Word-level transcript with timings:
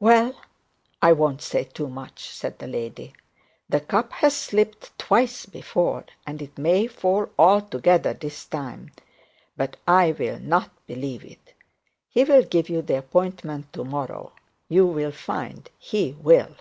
'Well, 0.00 0.34
I 1.00 1.12
won't 1.12 1.40
say 1.40 1.62
too 1.62 1.86
much,' 1.86 2.30
said 2.30 2.58
the 2.58 2.66
lady. 2.66 3.12
'The 3.68 3.78
cup 3.82 4.10
has 4.14 4.34
slipped 4.34 4.98
twice 4.98 5.46
before, 5.46 6.04
and 6.26 6.42
it 6.42 6.58
may 6.58 6.88
fall 6.88 7.30
altogether 7.38 8.12
this 8.12 8.44
time; 8.44 8.90
but 9.56 9.76
I'll 9.86 10.40
not 10.40 10.72
believe 10.88 11.24
it. 11.24 11.54
He'll 12.10 12.42
give 12.42 12.68
you 12.68 12.82
the 12.82 12.98
appointment 12.98 13.72
to 13.74 13.84
morrow. 13.84 14.32
You'll 14.68 15.12
find 15.12 15.70
he 15.78 16.10
will.' 16.20 16.56